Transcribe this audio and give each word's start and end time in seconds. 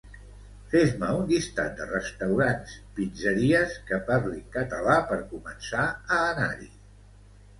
Fes-me 0.69 1.09
un 1.17 1.27
llistat 1.31 1.73
de 1.81 1.85
restaurants 1.89 2.71
pizzeries 2.99 3.75
que 3.89 3.99
parlin 4.09 4.41
català 4.57 4.95
per 5.11 5.19
començar 5.35 5.83
a 6.17 6.21
anar-hi 6.33 6.71